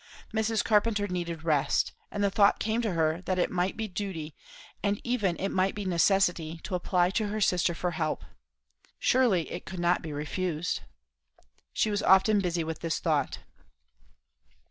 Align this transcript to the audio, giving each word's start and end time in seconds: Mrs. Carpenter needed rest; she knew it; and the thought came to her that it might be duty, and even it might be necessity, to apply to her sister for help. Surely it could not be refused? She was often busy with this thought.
Mrs. 0.33 0.63
Carpenter 0.63 1.07
needed 1.07 1.43
rest; 1.43 1.89
she 1.89 1.93
knew 1.93 1.99
it; 1.99 2.09
and 2.15 2.23
the 2.23 2.31
thought 2.31 2.57
came 2.57 2.81
to 2.81 2.93
her 2.93 3.21
that 3.25 3.37
it 3.37 3.51
might 3.51 3.77
be 3.77 3.87
duty, 3.87 4.33
and 4.81 4.99
even 5.03 5.35
it 5.35 5.49
might 5.49 5.75
be 5.75 5.85
necessity, 5.85 6.59
to 6.63 6.73
apply 6.73 7.11
to 7.11 7.27
her 7.27 7.39
sister 7.39 7.75
for 7.75 7.91
help. 7.91 8.25
Surely 8.97 9.43
it 9.51 9.63
could 9.67 9.79
not 9.79 10.01
be 10.01 10.11
refused? 10.11 10.81
She 11.71 11.91
was 11.91 12.01
often 12.01 12.39
busy 12.41 12.63
with 12.63 12.79
this 12.79 12.97
thought. 12.97 13.41